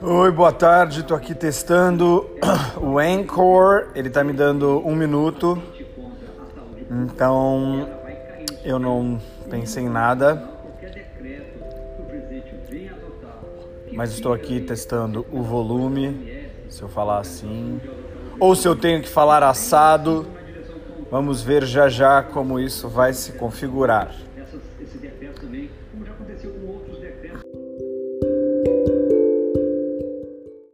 Oi, 0.00 0.30
boa 0.30 0.52
tarde. 0.52 1.00
Estou 1.00 1.16
aqui 1.16 1.34
testando 1.34 2.30
o 2.80 2.98
Anchor. 2.98 3.88
Ele 3.94 4.06
está 4.06 4.22
me 4.22 4.32
dando 4.32 4.78
um 4.86 4.94
minuto. 4.94 5.60
Então 6.88 7.88
eu 8.64 8.78
não 8.78 9.20
pensei 9.50 9.84
em 9.84 9.88
nada. 9.88 10.48
Mas 13.92 14.12
estou 14.12 14.32
aqui 14.32 14.60
testando 14.60 15.26
o 15.32 15.42
volume. 15.42 16.48
Se 16.68 16.82
eu 16.82 16.88
falar 16.88 17.18
assim. 17.18 17.80
Ou 18.38 18.54
se 18.54 18.68
eu 18.68 18.76
tenho 18.76 19.02
que 19.02 19.08
falar 19.08 19.42
assado. 19.42 20.24
Vamos 21.10 21.42
ver 21.42 21.64
já 21.64 21.88
já 21.88 22.22
como 22.22 22.60
isso 22.60 22.88
vai 22.88 23.12
se 23.12 23.32
configurar. 23.32 24.14